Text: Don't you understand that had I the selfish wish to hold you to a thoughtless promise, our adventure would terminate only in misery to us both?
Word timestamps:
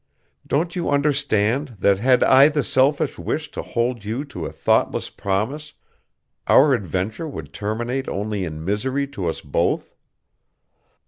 Don't 0.47 0.75
you 0.75 0.89
understand 0.89 1.75
that 1.77 1.99
had 1.99 2.23
I 2.23 2.49
the 2.49 2.63
selfish 2.63 3.19
wish 3.19 3.51
to 3.51 3.61
hold 3.61 4.03
you 4.03 4.25
to 4.25 4.47
a 4.47 4.51
thoughtless 4.51 5.11
promise, 5.11 5.73
our 6.47 6.73
adventure 6.73 7.27
would 7.27 7.53
terminate 7.53 8.09
only 8.09 8.43
in 8.43 8.65
misery 8.65 9.05
to 9.09 9.27
us 9.27 9.41
both? 9.41 9.93